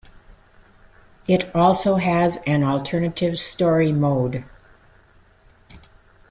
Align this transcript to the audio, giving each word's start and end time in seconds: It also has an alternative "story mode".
It 1.27 1.55
also 1.55 1.97
has 1.97 2.37
an 2.47 2.63
alternative 2.63 3.37
"story 3.37 3.91
mode". 3.91 4.43